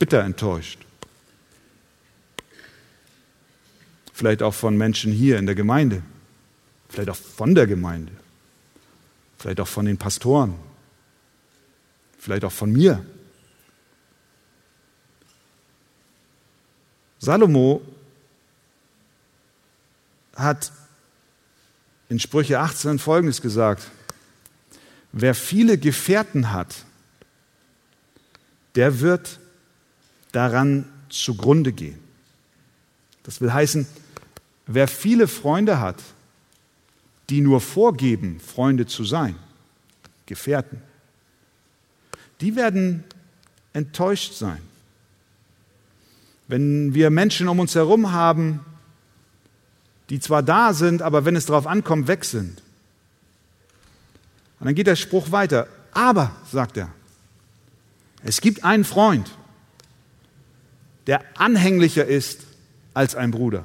[0.00, 0.80] bitter enttäuscht.
[4.12, 6.02] Vielleicht auch von Menschen hier in der Gemeinde,
[6.88, 8.12] vielleicht auch von der Gemeinde,
[9.38, 10.54] vielleicht auch von den Pastoren,
[12.18, 13.04] vielleicht auch von mir.
[17.18, 17.82] Salomo
[20.36, 20.70] hat
[22.08, 23.90] in Sprüche 18 Folgendes gesagt.
[25.12, 26.84] Wer viele Gefährten hat,
[28.74, 29.40] der wird
[30.32, 31.98] daran zugrunde gehen.
[33.22, 33.86] Das will heißen,
[34.66, 35.96] wer viele Freunde hat,
[37.30, 39.36] die nur vorgeben, Freunde zu sein,
[40.26, 40.80] Gefährten,
[42.40, 43.04] die werden
[43.72, 44.60] enttäuscht sein.
[46.48, 48.60] Wenn wir Menschen um uns herum haben,
[50.10, 52.62] die zwar da sind, aber wenn es darauf ankommt, weg sind.
[54.60, 55.66] Und dann geht der Spruch weiter.
[55.92, 56.90] Aber, sagt er,
[58.22, 59.30] es gibt einen Freund,
[61.06, 62.42] der anhänglicher ist
[62.94, 63.64] als ein Bruder.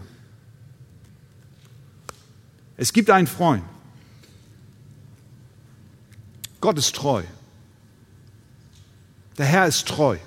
[2.82, 3.62] Es gibt einen Freund.
[6.62, 7.22] Gott ist treu.
[9.38, 10.18] Der Herr ist treu.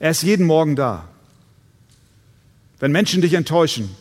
[0.00, 1.06] Er ist jeden Morgen da.
[2.80, 3.94] Wenn Menschen dich enttäuschen,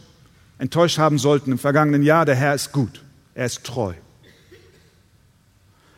[0.58, 3.04] enttäuscht haben sollten im vergangenen Jahr, der Herr ist gut.
[3.36, 3.94] Er ist treu.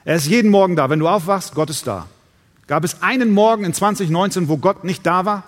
[0.03, 0.89] Er ist jeden Morgen da.
[0.89, 2.09] Wenn du aufwachst, Gott ist da.
[2.67, 5.45] Gab es einen Morgen in 2019, wo Gott nicht da war?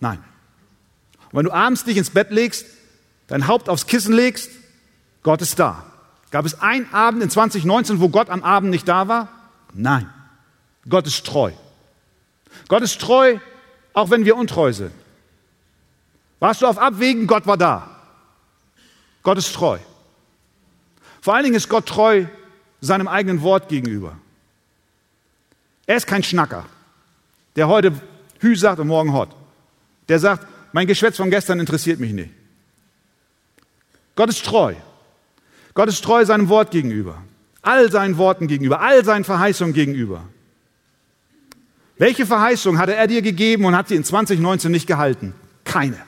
[0.00, 0.24] Nein.
[1.32, 2.64] Und wenn du abends dich ins Bett legst,
[3.26, 4.50] dein Haupt aufs Kissen legst,
[5.22, 5.84] Gott ist da.
[6.30, 9.28] Gab es einen Abend in 2019, wo Gott am Abend nicht da war?
[9.72, 10.08] Nein.
[10.88, 11.52] Gott ist treu.
[12.68, 13.38] Gott ist treu,
[13.92, 14.92] auch wenn wir untreu sind.
[16.38, 17.26] Warst du auf Abwägen?
[17.26, 17.90] Gott war da.
[19.22, 19.78] Gott ist treu.
[21.20, 22.26] Vor allen Dingen ist Gott treu
[22.80, 24.16] seinem eigenen Wort gegenüber.
[25.86, 26.66] Er ist kein Schnacker,
[27.56, 27.92] der heute
[28.40, 29.30] Hü sagt und morgen Hot.
[30.08, 32.30] Der sagt, mein Geschwätz von gestern interessiert mich nicht.
[34.16, 34.74] Gott ist treu.
[35.74, 37.22] Gott ist treu seinem Wort gegenüber,
[37.62, 40.24] all seinen Worten gegenüber, all seinen Verheißungen gegenüber.
[41.98, 45.34] Welche Verheißung hatte er dir gegeben und hat sie in 2019 nicht gehalten?
[45.64, 45.98] Keine.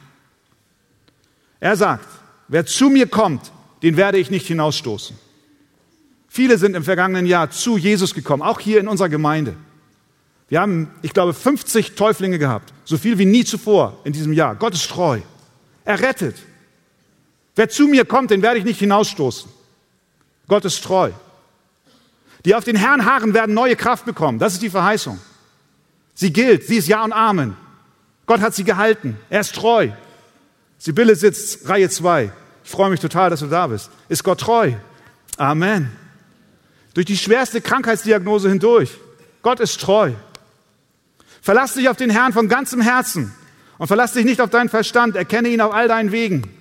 [1.60, 2.06] Er sagt,
[2.48, 5.16] wer zu mir kommt, den werde ich nicht hinausstoßen.
[6.28, 9.54] Viele sind im vergangenen Jahr zu Jesus gekommen, auch hier in unserer Gemeinde.
[10.48, 14.54] Wir haben, ich glaube, 50 Täuflinge gehabt, so viel wie nie zuvor in diesem Jahr.
[14.54, 15.20] Gott ist treu.
[15.84, 16.36] Er rettet.
[17.58, 19.50] Wer zu mir kommt, den werde ich nicht hinausstoßen.
[20.46, 21.10] Gott ist treu.
[22.44, 24.38] Die auf den Herrn harren, werden neue Kraft bekommen.
[24.38, 25.18] Das ist die Verheißung.
[26.14, 27.56] Sie gilt, sie ist Ja und Amen.
[28.26, 29.18] Gott hat sie gehalten.
[29.28, 29.88] Er ist treu.
[30.78, 32.30] Sibylle sitzt Reihe 2.
[32.62, 33.90] Ich freue mich total, dass du da bist.
[34.08, 34.74] Ist Gott treu?
[35.36, 35.90] Amen.
[36.94, 38.92] Durch die schwerste Krankheitsdiagnose hindurch.
[39.42, 40.12] Gott ist treu.
[41.42, 43.34] Verlass dich auf den Herrn von ganzem Herzen
[43.78, 45.16] und verlass dich nicht auf deinen Verstand.
[45.16, 46.54] Erkenne ihn auf all deinen Wegen.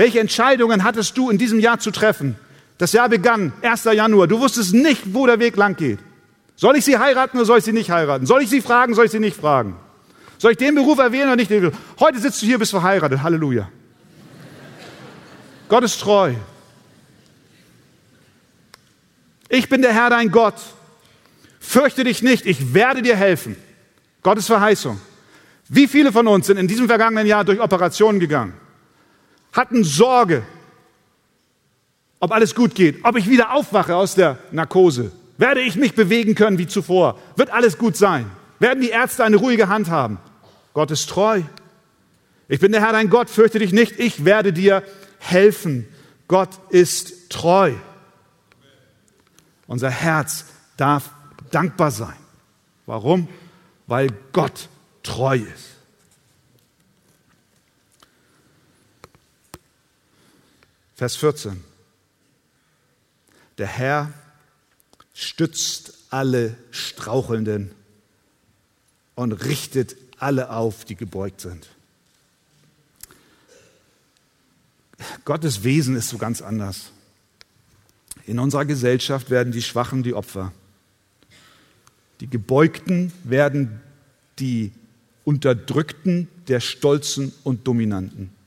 [0.00, 2.34] Welche Entscheidungen hattest du in diesem Jahr zu treffen?
[2.78, 3.84] Das Jahr begann 1.
[3.84, 4.26] Januar.
[4.28, 5.98] Du wusstest nicht, wo der Weg lang geht.
[6.56, 8.24] Soll ich sie heiraten oder soll ich sie nicht heiraten?
[8.24, 9.76] Soll ich sie fragen, soll ich sie nicht fragen?
[10.38, 11.52] Soll ich den Beruf erwähnen oder nicht?
[12.00, 13.22] Heute sitzt du hier, bist verheiratet.
[13.22, 13.68] Halleluja.
[15.68, 16.32] Gott ist treu.
[19.50, 20.54] Ich bin der Herr, dein Gott.
[21.58, 23.54] Fürchte dich nicht, ich werde dir helfen.
[24.22, 24.98] Gottes Verheißung.
[25.68, 28.54] Wie viele von uns sind in diesem vergangenen Jahr durch Operationen gegangen,
[29.52, 30.42] hatten Sorge,
[32.20, 36.34] ob alles gut geht, ob ich wieder aufwache aus der Narkose, werde ich mich bewegen
[36.34, 37.18] können wie zuvor?
[37.36, 38.30] Wird alles gut sein?
[38.58, 40.18] Werden die Ärzte eine ruhige Hand haben?
[40.74, 41.42] Gott ist treu.
[42.46, 44.82] Ich bin der Herr dein Gott, fürchte dich nicht, ich werde dir
[45.18, 45.88] helfen.
[46.28, 47.72] Gott ist treu.
[49.66, 50.44] Unser Herz
[50.76, 51.10] darf
[51.50, 52.16] dankbar sein.
[52.86, 53.28] Warum?
[53.86, 54.68] Weil Gott
[55.02, 55.69] treu ist.
[61.00, 61.64] Vers 14.
[63.56, 64.12] Der Herr
[65.14, 67.70] stützt alle Strauchelnden
[69.14, 71.70] und richtet alle auf, die gebeugt sind.
[75.24, 76.92] Gottes Wesen ist so ganz anders.
[78.26, 80.52] In unserer Gesellschaft werden die Schwachen die Opfer.
[82.20, 83.80] Die Gebeugten werden
[84.38, 84.70] die
[85.24, 88.38] Unterdrückten der Stolzen und Dominanten.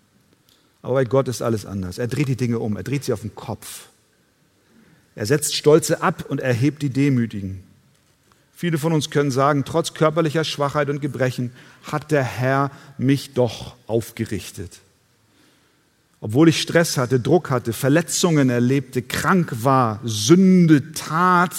[0.84, 1.98] Aber bei Gott ist alles anders.
[1.98, 3.88] Er dreht die Dinge um, er dreht sie auf den Kopf.
[5.16, 7.64] Er setzt Stolze ab und erhebt die Demütigen.
[8.56, 11.52] Viele von uns können sagen, trotz körperlicher Schwachheit und Gebrechen
[11.84, 14.80] hat der Herr mich doch aufgerichtet.
[16.20, 21.54] Obwohl ich Stress hatte, Druck hatte, Verletzungen erlebte, krank war, Sünde tat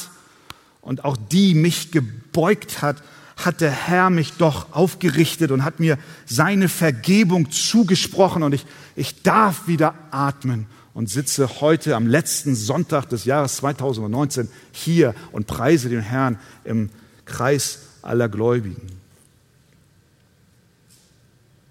[0.80, 3.02] und auch die mich gebeugt hat,
[3.36, 8.64] hat der Herr mich doch aufgerichtet und hat mir seine Vergebung zugesprochen und ich,
[8.96, 15.46] ich darf wieder atmen und sitze heute am letzten Sonntag des Jahres 2019 hier und
[15.46, 16.90] preise den Herrn im
[17.24, 18.86] Kreis aller Gläubigen.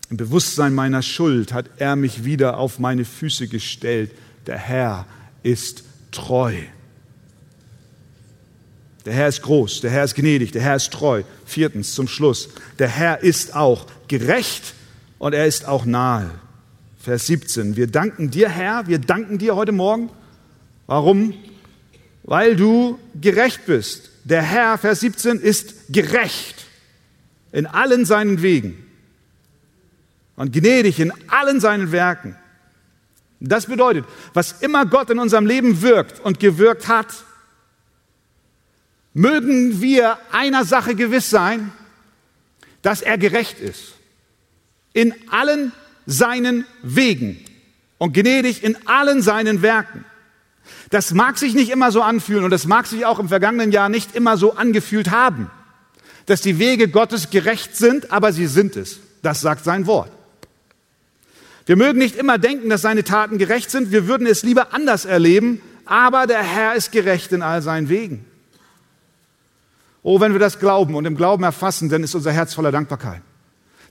[0.10, 4.12] Im Bewusstsein meiner Schuld hat er mich wieder auf meine Füße gestellt.
[4.46, 5.08] Der Herr
[5.42, 6.54] ist treu.
[9.06, 11.24] Der Herr ist groß, der Herr ist gnädig, der Herr ist treu.
[11.46, 14.74] Viertens zum Schluss, der Herr ist auch gerecht
[15.20, 16.32] und er ist auch nahe.
[17.00, 17.76] Vers 17.
[17.76, 20.10] Wir danken dir, Herr, wir danken dir heute Morgen.
[20.88, 21.34] Warum?
[22.24, 24.10] Weil du gerecht bist.
[24.24, 26.66] Der Herr, Vers 17, ist gerecht
[27.52, 28.86] in allen seinen Wegen
[30.38, 32.38] und gnädig in allen seinen Werken.
[33.42, 37.08] Das bedeutet, was immer Gott in unserem Leben wirkt und gewirkt hat,
[39.14, 41.72] mögen wir einer Sache gewiss sein,
[42.82, 43.94] dass er gerecht ist.
[44.94, 45.72] In allen
[46.06, 47.44] seinen Wegen
[47.98, 50.06] und gnädig in allen seinen Werken.
[50.90, 53.90] Das mag sich nicht immer so anfühlen und das mag sich auch im vergangenen Jahr
[53.90, 55.50] nicht immer so angefühlt haben,
[56.26, 59.00] dass die Wege Gottes gerecht sind, aber sie sind es.
[59.22, 60.12] Das sagt sein Wort.
[61.66, 65.06] Wir mögen nicht immer denken, dass seine Taten gerecht sind, wir würden es lieber anders
[65.06, 68.26] erleben, aber der Herr ist gerecht in all seinen Wegen.
[70.04, 73.22] Oh, wenn wir das glauben und im Glauben erfassen, dann ist unser Herz voller Dankbarkeit.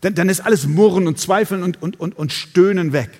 [0.02, 3.10] Dann, dann ist alles Murren und Zweifeln und, und, und, und Stöhnen weg.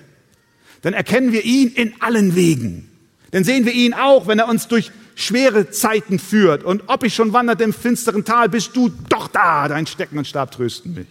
[0.83, 2.89] Dann erkennen wir ihn in allen Wegen.
[3.31, 6.63] Dann sehen wir ihn auch, wenn er uns durch schwere Zeiten führt.
[6.63, 9.67] Und ob ich schon wanderte im finsteren Tal, bist du doch da.
[9.67, 11.07] Dein Stecken und Stab trösten mich.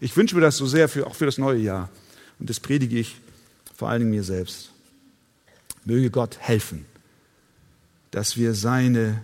[0.00, 1.88] Ich wünsche mir das so sehr, für, auch für das neue Jahr.
[2.38, 3.16] Und das predige ich
[3.74, 4.72] vor allen Dingen mir selbst.
[5.84, 6.84] Möge Gott helfen,
[8.10, 9.22] dass wir seine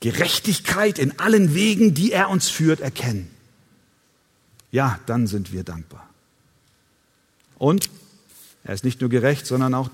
[0.00, 3.30] Gerechtigkeit in allen Wegen, die er uns führt, erkennen
[4.76, 6.06] ja, dann sind wir dankbar.
[7.58, 7.88] Und
[8.68, 9.88] Er ist nicht nur gerecht, sondern auch,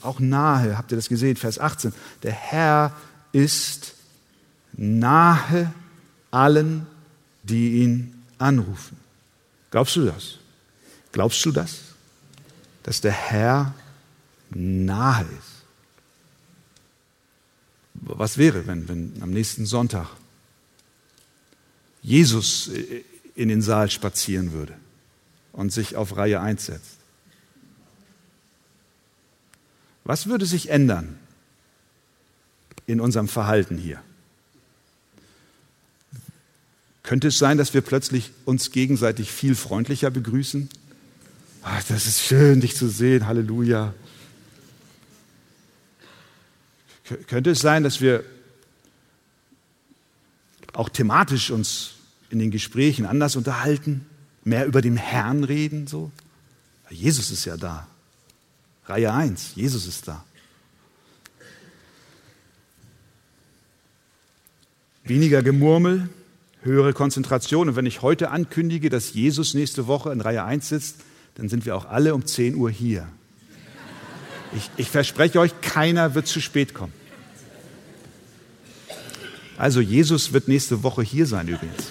[0.00, 0.78] auch nahe.
[0.78, 1.36] Habt ihr das gesehen?
[1.36, 1.92] Vers 18.
[2.22, 2.96] Der Herr
[3.32, 3.92] ist
[4.72, 5.70] nahe
[6.30, 6.86] allen,
[7.42, 8.96] die ihn anrufen.
[9.70, 10.38] Glaubst du das?
[11.12, 11.80] Glaubst du das?
[12.82, 13.74] Dass der Herr
[14.48, 15.53] nahe ist?
[18.06, 20.08] Was wäre, wenn, wenn am nächsten Sonntag
[22.02, 22.70] Jesus
[23.34, 24.74] in den Saal spazieren würde
[25.52, 26.98] und sich auf Reihe 1 setzt?
[30.04, 31.18] Was würde sich ändern
[32.86, 34.02] in unserem Verhalten hier?
[37.02, 40.68] Könnte es sein, dass wir plötzlich uns gegenseitig viel freundlicher begrüßen?
[41.62, 43.26] Ach, das ist schön, dich zu sehen.
[43.26, 43.94] Halleluja.
[47.26, 48.24] Könnte es sein, dass wir
[50.72, 51.94] auch thematisch uns
[52.30, 54.06] in den Gesprächen anders unterhalten,
[54.42, 56.10] mehr über den Herrn reden, so?
[56.90, 57.86] Jesus ist ja da.
[58.86, 60.24] Reihe 1, Jesus ist da.
[65.04, 66.08] Weniger Gemurmel,
[66.62, 67.68] höhere Konzentration.
[67.68, 70.96] Und wenn ich heute ankündige, dass Jesus nächste Woche in Reihe 1 sitzt,
[71.34, 73.08] dann sind wir auch alle um 10 Uhr hier.
[74.54, 76.92] Ich, ich verspreche euch, keiner wird zu spät kommen.
[79.56, 81.88] Also Jesus wird nächste Woche hier sein übrigens.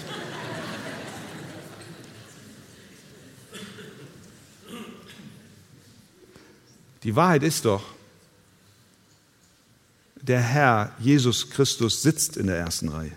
[7.03, 7.83] Die Wahrheit ist doch,
[10.21, 13.11] der Herr Jesus Christus sitzt in der ersten Reihe.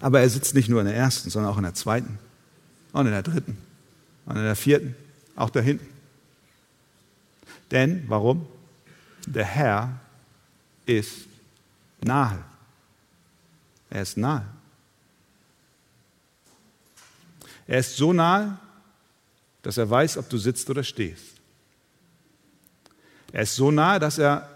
[0.00, 2.18] Aber er sitzt nicht nur in der ersten, sondern auch in der zweiten
[2.92, 3.56] und in der dritten
[4.26, 4.96] und in der vierten,
[5.36, 5.95] auch da hinten.
[7.70, 8.46] Denn, warum?
[9.26, 10.00] Der Herr
[10.84, 11.26] ist
[12.00, 12.42] nahe.
[13.90, 14.46] Er ist nahe.
[17.66, 18.58] Er ist so nahe,
[19.62, 21.36] dass er weiß, ob du sitzt oder stehst.
[23.32, 24.48] Er ist so nahe, dass er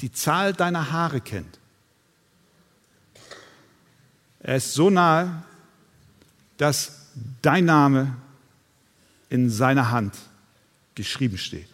[0.00, 1.58] die Zahl deiner Haare kennt.
[4.40, 5.44] Er ist so nahe,
[6.56, 7.06] dass
[7.40, 8.16] dein Name
[9.30, 10.18] in seiner Hand
[10.94, 11.68] geschrieben steht.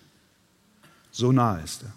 [1.21, 1.93] So nahe ist er.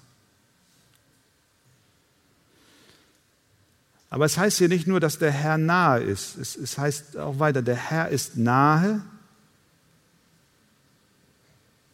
[4.09, 6.37] Aber es heißt hier nicht nur, dass der Herr nahe ist.
[6.37, 9.01] Es, es heißt auch weiter, der Herr ist nahe,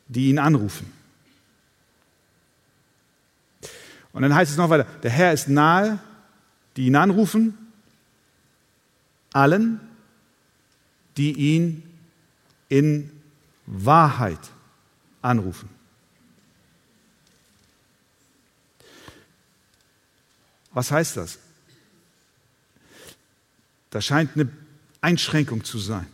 [0.07, 0.91] die ihn anrufen.
[4.11, 5.99] Und dann heißt es noch weiter, der Herr ist nahe,
[6.75, 7.55] die ihn anrufen,
[9.33, 9.79] allen,
[11.15, 11.83] die ihn
[12.69, 13.11] in
[13.67, 14.39] Wahrheit
[15.21, 15.78] anrufen.
[20.71, 21.39] Was heißt das?
[23.89, 24.49] Da scheint eine
[25.01, 26.07] Einschränkung zu sein.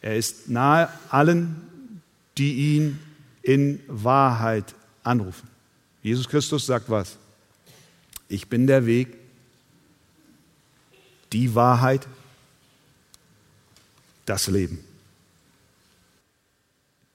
[0.00, 2.00] Er ist nahe allen,
[2.36, 2.98] die ihn
[3.42, 5.48] in Wahrheit anrufen.
[6.02, 7.16] Jesus Christus sagt was?
[8.28, 9.16] Ich bin der Weg,
[11.32, 12.06] die Wahrheit,
[14.26, 14.84] das Leben.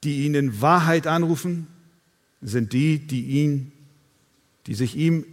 [0.04, 1.68] Die ihn in Wahrheit anrufen,
[2.42, 3.72] sind die, die ihn,
[4.68, 5.26] die sich ihm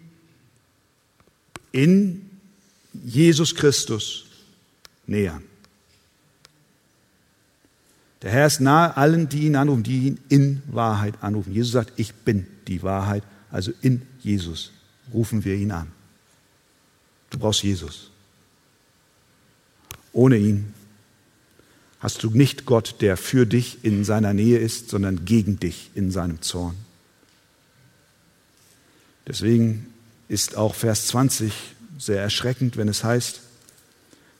[1.72, 2.28] in
[2.92, 4.26] Jesus Christus
[5.06, 5.42] nähern.
[8.22, 11.54] Der Herr ist nahe allen, die ihn anrufen, die ihn in Wahrheit anrufen.
[11.54, 14.70] Jesus sagt, ich bin die Wahrheit also in Jesus
[15.12, 15.90] rufen wir ihn an.
[17.30, 18.10] Du brauchst Jesus.
[20.12, 20.74] Ohne ihn
[22.00, 26.10] hast du nicht Gott, der für dich in seiner Nähe ist, sondern gegen dich in
[26.10, 26.76] seinem Zorn.
[29.30, 29.86] Deswegen
[30.28, 31.52] ist auch Vers 20
[31.98, 33.42] sehr erschreckend, wenn es heißt,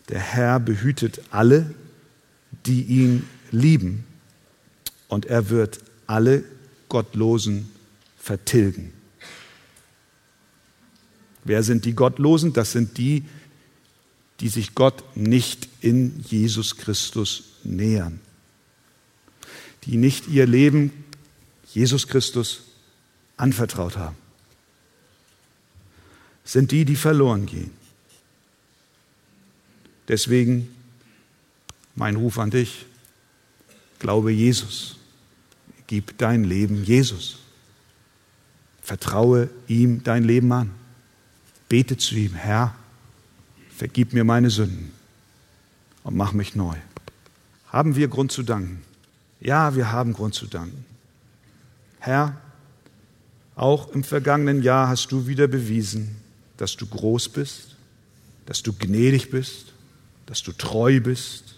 [0.09, 1.73] der Herr behütet alle,
[2.67, 4.05] die ihn lieben,
[5.07, 5.79] und er wird
[6.09, 6.43] alle
[6.89, 7.71] Gottlosen
[8.19, 8.93] vertilgen.
[11.45, 12.53] Wer sind die Gottlosen?
[12.53, 13.25] Das sind die,
[14.41, 18.19] die sich Gott nicht in Jesus Christus nähern,
[19.85, 21.05] die nicht ihr Leben
[21.73, 22.63] Jesus Christus
[23.37, 24.17] anvertraut haben.
[26.45, 27.71] Sind die, die verloren gehen.
[30.09, 30.69] Deswegen
[31.95, 32.87] mein Ruf an dich,
[33.99, 34.97] glaube Jesus,
[35.87, 37.39] gib dein Leben Jesus,
[38.83, 40.71] vertraue ihm dein Leben an.
[41.69, 42.75] Bete zu ihm, Herr,
[43.77, 44.93] vergib mir meine Sünden
[46.03, 46.77] und mach mich neu.
[47.69, 48.83] Haben wir Grund zu danken?
[49.41, 50.85] Ja, wir haben Grund zu danken.
[52.01, 52.37] Herr,
[53.55, 56.17] auch im vergangenen Jahr hast du wieder bewiesen,
[56.61, 57.77] dass du groß bist,
[58.47, 59.73] dass du gnädig bist,
[60.27, 61.55] dass du treu bist,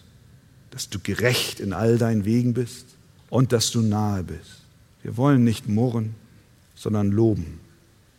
[0.70, 2.86] dass du gerecht in all deinen Wegen bist.
[3.30, 4.60] und dass du nahe bist.
[5.02, 6.14] Wir wollen nicht murren,
[6.74, 7.60] sondern loben.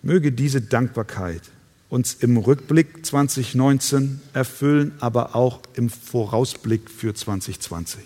[0.02, 1.44] Möge diese Dankbarkeit
[1.88, 8.02] uns im Rückblick 2019 erfüllen, aber auch im Vorausblick für 2020.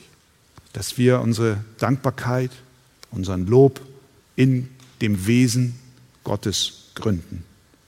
[0.74, 2.52] Dass wir unsere Dankbarkeit,
[3.12, 3.80] unseren Lob
[4.36, 4.68] in
[5.00, 5.80] dem Wesen
[6.26, 7.46] Gottes gründen.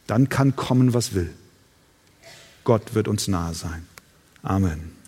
[0.10, 1.30] Dann kann kommen, was will.
[2.64, 3.86] Gott wird uns nahe sein.
[4.42, 4.99] Amen.